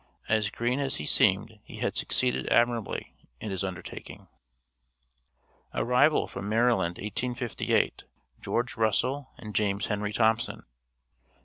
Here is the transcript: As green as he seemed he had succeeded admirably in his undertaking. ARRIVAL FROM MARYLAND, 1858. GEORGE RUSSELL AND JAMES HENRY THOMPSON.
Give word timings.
As 0.27 0.49
green 0.49 0.79
as 0.79 0.95
he 0.95 1.05
seemed 1.05 1.59
he 1.63 1.77
had 1.77 1.95
succeeded 1.95 2.47
admirably 2.49 3.13
in 3.39 3.51
his 3.51 3.63
undertaking. 3.63 4.27
ARRIVAL 5.75 6.25
FROM 6.25 6.49
MARYLAND, 6.49 6.97
1858. 6.97 8.05
GEORGE 8.41 8.77
RUSSELL 8.77 9.29
AND 9.37 9.53
JAMES 9.53 9.85
HENRY 9.85 10.11
THOMPSON. 10.13 10.63